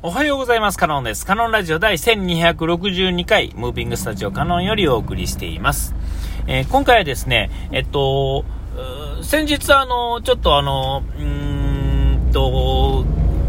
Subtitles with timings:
[0.00, 0.78] おはようございます。
[0.78, 1.26] カノンです。
[1.26, 5.92] カノンラジオ第1262回、ムービングスタジオカノンよりお送りしています。
[6.46, 8.44] えー今回はですね、えっと、
[9.22, 13.04] 先日あの、ちょっとあの、うーんと、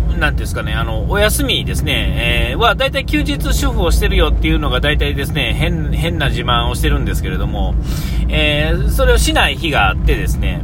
[0.08, 7.76] なんていうんですかね、あの、お休みですね、えーは、だいたい休日主婦をしてるよっていうのが大体ですね、変、変な自慢をしてるんですけれども、
[8.28, 10.62] えーそれをしない日があってですね、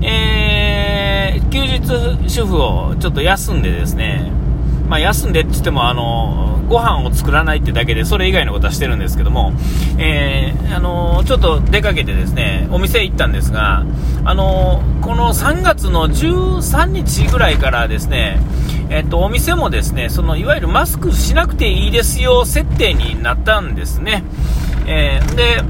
[0.00, 4.30] えー休日主婦をちょっと休んでですね、
[4.88, 9.52] まあ、休んでって言っても、あの、ご飯を作らないってだけで、それ以外のことはしてるんですけども、
[9.98, 13.84] えーあの、ちょっと出かけてですね、お店行ったんですが、
[14.24, 18.40] あの、この3月の13日ぐらいからですね、
[18.90, 24.24] えっと、お店もですね、その、いわゆるマスクしなくていいですよ設定になったんですね。
[24.86, 25.62] えーで、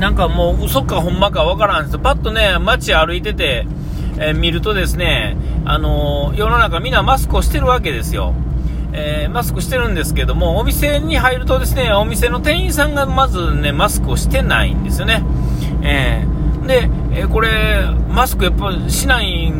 [0.00, 1.98] なんかもう嘘かほんまかわからんです。
[1.98, 3.66] パッとね、街歩いてて、
[4.18, 8.34] えー見るとですね、あのー世の中みんなマスクをしてるわけですよ。
[8.92, 15.22] えーマスクしてるんですけども、お店に入るとですね、お店の店員さんがまずね、マスクをしてないんですよね。
[15.82, 19.52] えーで、えーこれ、マスクやっぱしない、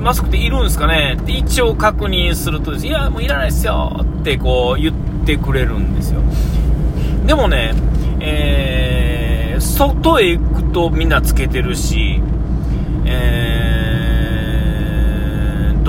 [0.00, 1.16] マスクっているんですかね？
[1.18, 4.94] って一応確認するとですね、いや、もういらないですよってこう言っ
[5.24, 6.20] てくれるんですよ。
[7.26, 7.72] でもね、
[8.20, 12.20] えー外へ行くとみんなつけてるし、
[13.04, 13.39] えー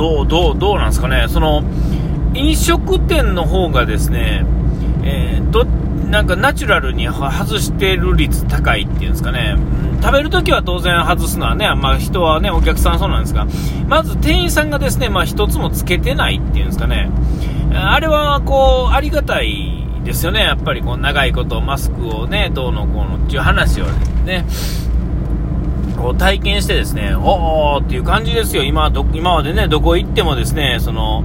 [0.02, 1.61] どう、どう、どうなんですかね、その、
[2.33, 4.43] 飲食店の方がですね、
[5.03, 5.63] えーど、
[6.09, 13.45] なんかナチュラルに外してる率高いっていうんですかね、うん食べるときは当然外すのはね、まあ人はね、お客さんそうなんですが、
[13.88, 17.11] まず店員さんがですね、まあ一つもつけてないっていうんですかね、
[17.71, 23.86] あれはこう、ありがたいですよね、やっぱりこう長いことマスクをね、どうのこうのっていう話を
[24.25, 24.45] ね、
[26.02, 31.23] こう体験してですね、おーっていう感じですよ、今ど今までね、どこ行ってもですね、その、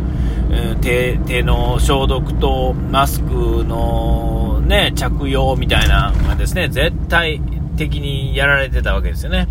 [0.51, 7.41] えー手手の消毒とマスクのね、着用みたいなのがですね、絶対
[7.77, 9.49] 的にやられてたわけですよね。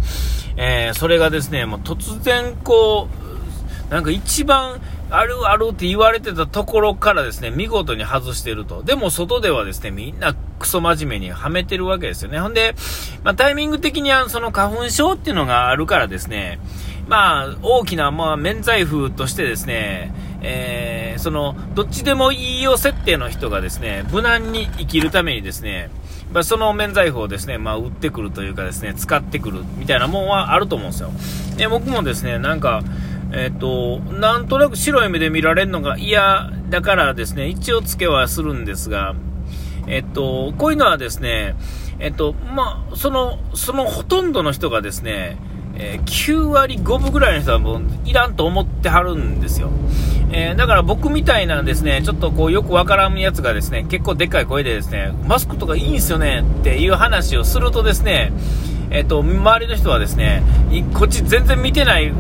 [0.58, 3.08] えーそれがですね、もう突然こ
[3.90, 4.80] う、なんか一番
[5.10, 8.84] あるあるって言われてたところからですね、見事に外してると。
[8.84, 12.40] でも外ではですね、みんなクソ真面目にはめてるわけですよね。
[12.40, 12.76] ほんで、
[13.24, 16.60] まあタイミング的にはその花粉症っていうのがあるからですね、
[17.08, 25.90] まあ大きなまあ免罪符としてですね、えーその、どっちでもいいよ設定の人がですね、無難に生きるためにですね、
[26.32, 31.12] まあ、その免罪符をですね、まあ、売ってくるというかですね、使ってくるみたいなもんはあると思うんですよ。
[31.58, 32.84] で、僕もですね、なんか、
[33.32, 39.16] えっ、と、なんとなく白い目で見られるのが嫌だからですね、一応つけはするんですが、
[39.88, 41.56] えっと、こういうのはですね、
[42.00, 45.38] えっと、まあ、その、そのほとんどの人がですね、
[45.78, 49.70] えー9割5分ぐらいの人はもういらんと思ってはるんですよ。
[50.32, 58.32] えーだから僕みたいなですね、ちょっとこうよくわからんやつがですね、結構でっかい声でですね、マスクとかいいんすよねっていう話をするとですね、
[58.90, 60.44] えっと、周りの人はですね、
[60.94, 62.14] こっち全然見てない、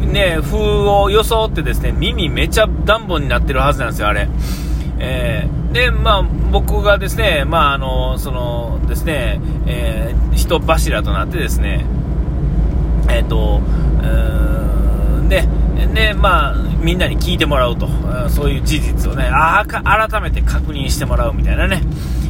[0.00, 4.28] ね、風を装ってですね、耳めちゃダンボになってるはずなんですよ、あれ。
[5.04, 11.84] えーで、まあ、僕がですね、まあ、あの、そのですね、えー人柱となってですね、
[13.08, 15.46] えっ、と、うーんで、
[15.94, 17.88] で、まあ、みんなに聞いてもらうと、
[18.28, 21.82] そういう事実をね、あか改めて確認してもらうみたいなね、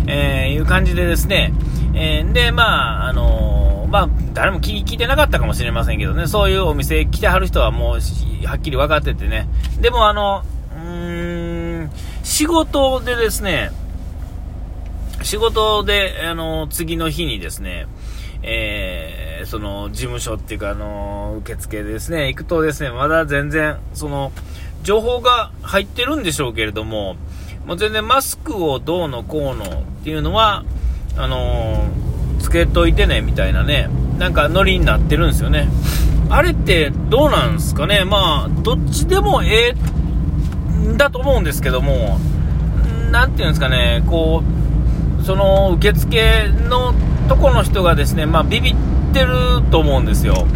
[0.07, 1.53] えーいう感じでですね、
[1.95, 9.49] えーで、まあ、あのーまあ、誰も聞いてなかったかもしれませんけどね、そういうお店来てはる人はもう、はっきり分かっててね、
[9.81, 10.43] でもあの、
[10.77, 11.14] うーん、
[12.35, 13.71] 仕事でですね、
[15.23, 17.87] 仕事で、あの、次の日にですね、
[18.43, 24.33] えーその、事務所っていうか、あの、受付でですね、行くとですね、まだ全然、その、
[24.83, 27.15] 情報が入ってるんでしょうけれども、
[27.67, 30.65] もう全然マスクをどうのこうのっていうのは、
[31.17, 31.87] あの
[32.41, 35.69] つけといてね、みたいなね、なんかノリになってるんですよね。
[36.31, 39.95] あれってどうなんですかねまあ、どっちでもええ
[40.85, 42.19] んだと思うんですけども、
[43.15, 44.43] なんていうんですかね、こ
[45.21, 46.93] う、その受付の
[47.29, 48.75] とこの人がですね、まあ、ビビっ
[49.15, 50.49] てると思うんですよ。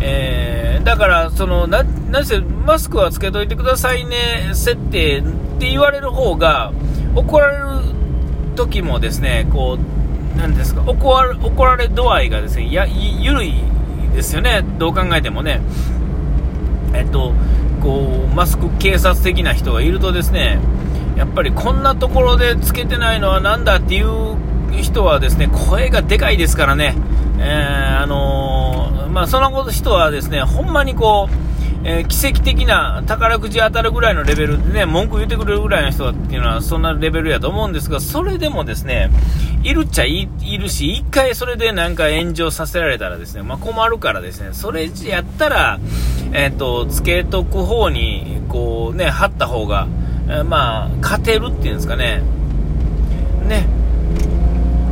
[0.00, 5.22] えーだから、その、な、なぜ、マスクはつけといてくださいね、設定っ
[5.58, 6.72] て言われる方が、
[7.14, 7.64] 怒られる
[8.56, 13.52] 時もですね、こう、なんですか、怒られ、怒られ度合いがですね、や、ゆゆるい
[14.14, 15.60] ですよね、どう考えてもね。
[16.94, 17.34] えっと、
[17.82, 20.58] こう、マスク警察的な人がいるとですね、
[21.18, 24.36] やっぱりこんなところでつけてないのはなんだっていう
[24.80, 26.94] 人はですね、声がでかいですからね、
[27.38, 31.48] えーあのーまあ、その人はですね、ほんまにこう、
[31.82, 39.10] えー、奇跡的な宝くじ当たるぐらいのレベルでね、文句言ってくれるぐらいの人っていうのはそんなレベルやと思うんですが、それでもですね、
[39.64, 40.28] いるっちゃい
[40.58, 45.80] るし、一回それでなんか炎上させられたらですね、まあ、困るからですね、それやったら、
[46.32, 49.88] えっ、ー、と、つけとく方に、こうね、貼った方が、
[50.28, 52.22] え、まあ、勝てるっていうんですかね、
[53.46, 53.66] ね、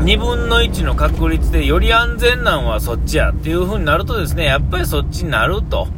[0.00, 5.88] 2分の1の確率でより安全なんはそっちやっていう風になるとですね、やっぱりそっちになると。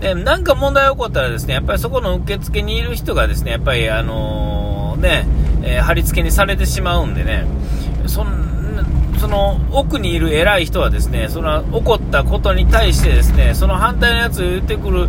[0.00, 5.26] で、なんか問題起こったらですね、やっぱりそこの受付にいる人がですね、やっぱりあのー、ね、
[5.62, 7.46] えー、貼り付けにされてしまうんでね、
[8.06, 8.49] そん
[9.20, 15.08] その奥にいる偉い人はですね、その起こったことに対してですね、その反対のやつを言ってくる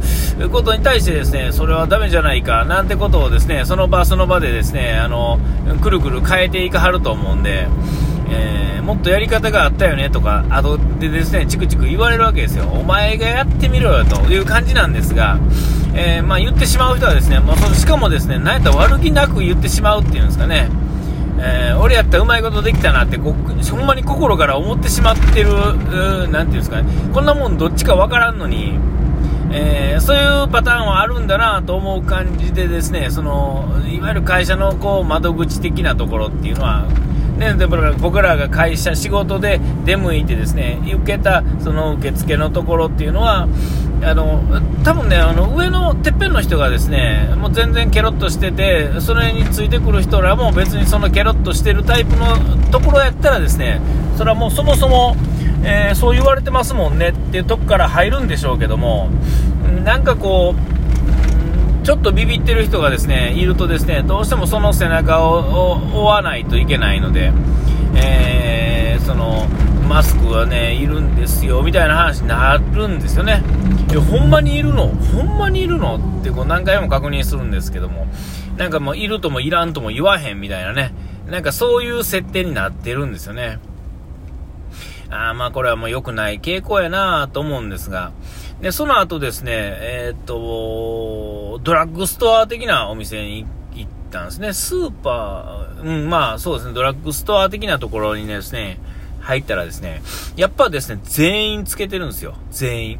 [0.49, 5.39] ことに対してですね、それはダメじゃないか、なんてことをですね、その場その場でですね、あの、
[5.81, 7.69] くるくる変えていかはると思うんで、
[8.29, 12.65] えー、もっとやり方があったよねとか、あとでですね、チクチク言われるわけですよ。
[12.65, 15.39] お前がやってみろよという感じなんですが、
[15.93, 20.69] えー、まあ、言ってしまう人はですね、もうそしかもですね、なんやったら悪気なく言ってしまうっていうんですかね、
[21.43, 25.49] えー、俺やったらうまいことできたなってほんまに心から思ってしまってる、
[26.29, 28.77] なんていうんですかね、こんなもんどっちかわからんのに、
[29.51, 36.87] えー、そういうパターンはあるんだなと思う感じでですね、そのいわゆる会社のこう窓口的なところっていうのは、
[37.37, 43.47] ね、で僕らが会社、仕事で出向いてですね、受けたその受付のところっていうのは、
[44.03, 44.43] あの、
[44.83, 52.35] 多分ね、あの、上のてっぺんの人がですね、もう全然ケロッとしてて、それについてくる人らも別にそのケロッとしてるタイプの
[52.71, 53.81] ところやったらですね、
[54.17, 55.15] それはもうそもそも、
[55.63, 59.09] えー、そう言われてますもんねっていうとこから入るんでしょうけども、
[59.83, 67.33] なんかこう、ちょっとビビってる人がですねいるとですねどうしてもその背中を追わないといけないので、
[67.95, 69.47] えー、その
[69.87, 73.43] マスクはねいるんですよみたいな話になるんですよね。
[73.89, 74.87] いやほんまにいるの？
[74.87, 75.97] ほんまにいるの？
[76.21, 78.07] ってこう何回も確認するんですけども
[78.57, 80.93] なんかもういるともいらんとも言わへんみたいなね
[81.27, 83.59] なんかそういう設定になってるんですよね。
[85.09, 88.13] ああまあこれはもう良くない傾向やなと思うんですが、
[88.61, 94.53] で、その後ですね、えー、っと、ドラッグストア的なお店に行ったんですね。
[94.53, 98.79] スーパー、うん、まあそうですね、ドラッグストア的なところにですね、
[99.31, 100.01] 入ったらですね、
[100.35, 102.35] やっぱですね、全員つけてるんですよ。
[102.51, 102.99] 全員。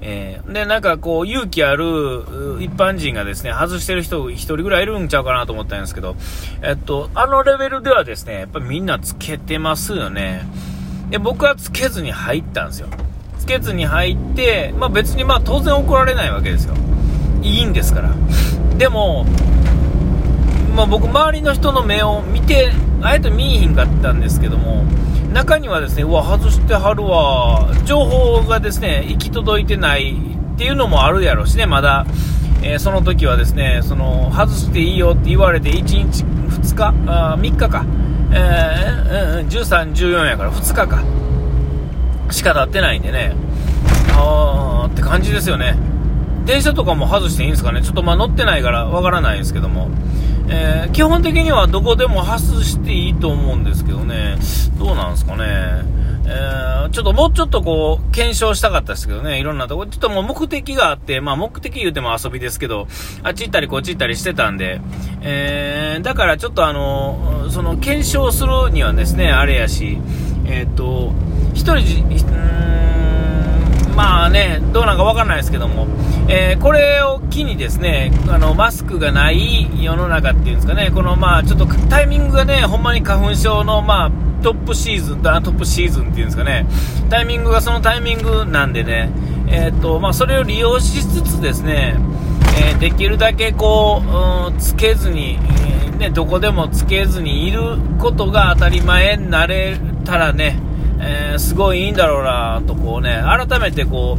[0.00, 2.24] えー、で、なんかこう、勇気ある
[2.60, 6.14] 一般人がですね、外してる人一人ぐらいいるんちゃうかなと思ったんですけど、
[6.62, 10.46] えっと、あのレベルではですね、やっぱみんなつけてますよね。
[11.10, 12.88] で、僕はつけずに入ったんですよ。
[13.40, 16.74] つけずに入って、まあ、別にまあ当然怒られないわけですよ。
[17.42, 18.14] いいんですから。
[18.76, 19.26] でも、
[20.76, 22.70] まあ、僕、周りの人の目を見て、
[23.02, 24.84] あえて見えひんかったんですけども、
[25.32, 30.16] 中にはですね、うわ、外してはるわ、情報がですね、行き届いてない
[30.54, 32.06] っていうのもあるやろうしね、まだ。
[32.62, 37.84] えー、その時はですね、その、外していいよって言われて1日、2日、あ3日か、
[38.32, 41.02] えー、13、14やから2日か。
[42.30, 43.34] しか経ってないんでね、
[44.14, 45.76] あーって感じですよね。
[46.44, 49.90] 電車とかも外していいんですかねちょっとまあ乗ってないからわからないんですけども。
[50.50, 54.36] えー、基本的にはどこでも外していいと思うんですけどね、
[54.78, 55.98] どうなんですかね。
[56.30, 62.86] えー、ちょっともうちょっとこう、検証したかったですけどね、いろんなとこ、ちょっともう目的があって、まあ目的言うても遊びですけど、
[63.22, 64.80] あっち行ったりこっち行ったりしてたんで、
[65.22, 69.98] えー、だからちょっとあの、その検証するにはですね、あれやし、
[70.46, 71.12] えっ、と、
[71.54, 72.57] 一人、ま
[74.28, 75.86] あね、どうなんかわかんないですけども、
[76.28, 84.10] えー、これを機にですね、あの、マスクがない世の中っていうんですかね、このまあ、ちょっとタイミングがね、ほんまに花粉症のまあ、
[84.42, 86.66] トップシーズン、トップシーズンっていうんですかね、
[87.10, 89.10] タイミングがそのタイミングなんでね、
[89.48, 91.96] えー、っと、まあ、それを利用しつつですね、
[92.60, 95.38] えー、できるだけこう、うん、つけずに、
[95.82, 100.60] えー、ね、どこでもつけずにいることが当たり前になれたらね、
[101.00, 104.18] えー、すごいいいんだろうなとこうね、改めてこ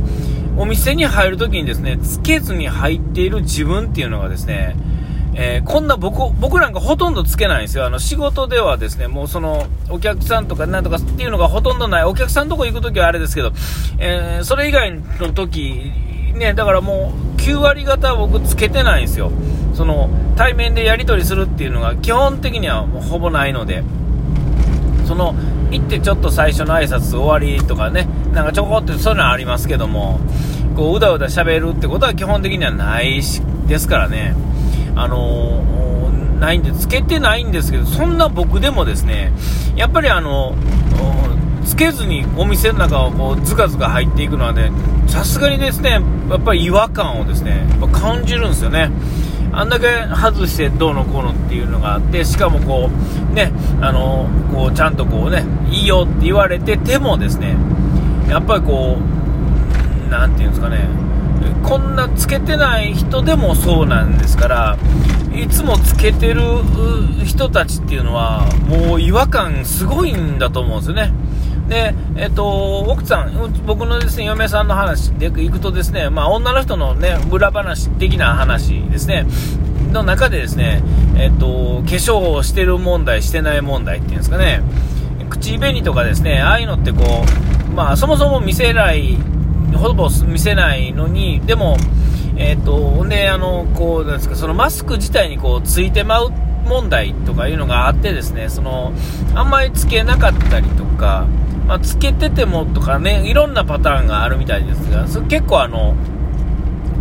[0.57, 4.75] う、お店に入るときにですね、つけずに入っている自分っていうのがですね、
[5.35, 7.85] えー、こんな僕、僕なんかほとんどつけないんですよ。
[7.85, 12.03] あの、仕事ではですね、もうその、お客さんとかなんとかっていうのがほとんどない。
[12.03, 13.53] お客さんとこ行くときはあれですけど、
[13.99, 15.91] えー、それ以外の時
[16.33, 19.31] ね、だからもう、9割方僕つけてないんですよ。
[19.73, 23.83] その、対面でやり取りするっていうのが基本的にはもうほぼないので、
[25.07, 25.35] その、
[25.71, 30.19] 行ってちょっと最初の挨拶終わりとかね、なんかちょこってそういうのありますけども、
[30.75, 34.35] こう、うだうだ喋るってことは基本的にはないし、ですからね、
[34.95, 39.31] あのー、ないんで、つけてないんですけど、そんな僕でもですね、
[39.75, 40.55] やっぱりあの、
[41.65, 44.71] つけずにお店の中をこうずかずか入っていくのはね、
[45.07, 48.89] さすがにですね、やっぱり違和感をですね、感じるんですよね。
[49.51, 52.89] あんだけ外してどうのこうのっていうのがあって、しかもこ
[53.31, 53.51] う、ね、
[53.81, 57.55] あの、こう、ちゃんとこうね、いいよって言われててもですね、
[58.27, 58.97] やっぱりこ
[60.07, 60.87] う、なんていうんですかね、
[61.63, 64.77] こんなつけてない人でもそうなんですから、
[65.33, 66.41] いつもつけてる
[67.25, 71.13] 人たちっていうのは、もう違和感すごいんだと思うんですよね。
[71.69, 79.25] で、えっと、奥さん、僕のですね、嫁さんの話でいくとですね、まあ、女の人のね、裏話的な話ですね、
[79.91, 80.81] の中でですね、
[81.17, 84.61] えっと、化粧をしてる問題、してない問題っていうんですかね、
[85.29, 87.03] 口紅とかですね、ああいうのってこ
[87.69, 89.17] う、まあ、そもそも見せない、
[89.75, 91.77] ほぼ見せないのに、でも、
[92.35, 96.31] えっと、で、あの、こう、なんですか、そのマスク自体にこう、ついてまう
[96.65, 98.93] 問題とかいうのがあってですね、その、
[99.35, 101.27] あんまりつけなかったりとか、
[101.69, 105.95] まあ、つけててもとかね、いろんなパターンがあるみたいですが、それ結構あの、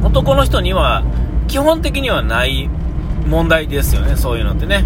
[0.05, 1.05] 男の人には、
[1.49, 2.69] 基本的にはない
[3.27, 4.85] 問題ですよね、そういうのってね。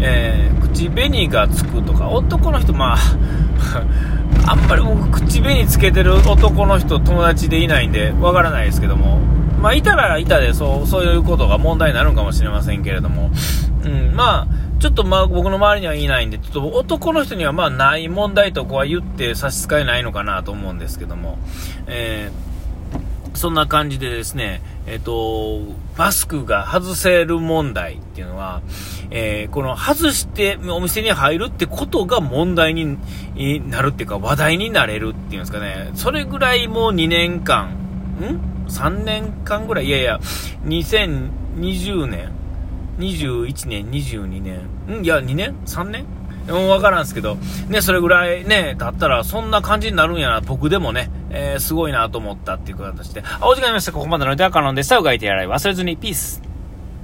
[0.00, 2.98] えー、口紅がつくとか、男の人、まあ、
[4.50, 9.20] あんまり僕、口紅つけてる男の人、友達でいないんで、わからないですけども、
[9.62, 13.30] まあ、いたらいたで、そう、そういうことが問題になるかもしれませんけれども、
[13.84, 14.46] うん、まあ、
[14.80, 21.38] ちょっとまあ僕の周りにはいないんで、ちょっと男の人にはまあない問題とこは言って差し支えないのかなと思うんですけども、
[21.86, 25.60] えー、そんな感じでですね、えっ、と、
[25.96, 28.62] マスクが外せる問題っていうのは、
[29.10, 32.98] えー、この外してお店に入るってことが問題に
[33.70, 37.66] なるっていうか話題になれるっていうんですかね、それぐらいもう2年間、
[38.20, 40.20] ん ?3 年間ぐらい、いやいや、
[40.64, 42.42] 2020年
[42.98, 46.04] 21年、22年、んいや、2年 ?3 年？
[46.48, 47.36] うん、わからんすけど、
[47.68, 53.22] ね、それぐらいね、経ったら、そんな感じになるんやな、僕でもね、えー、すごいなと思ったっていう形で。
[53.24, 53.92] あ、お時間ありました。
[53.92, 54.98] ここまでの手はカノンでした。
[54.98, 56.51] うがいてやらい忘れずに、ピース。